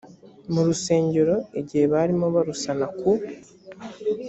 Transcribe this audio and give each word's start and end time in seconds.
mu 0.53 0.61
rusengero 0.67 1.35
igihe 1.59 1.85
barimo 1.93 2.25
barusana 2.35 2.87
ku 2.97 3.11